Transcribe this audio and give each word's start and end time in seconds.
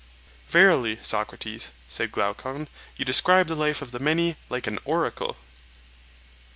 Verily, 0.49 0.97
Socrates, 1.03 1.69
said 1.87 2.11
Glaucon, 2.11 2.67
you 2.97 3.05
describe 3.05 3.45
the 3.45 3.53
life 3.55 3.83
of 3.83 3.91
the 3.91 3.99
many 3.99 4.35
like 4.49 4.65
an 4.65 4.79
oracle. 4.83 5.37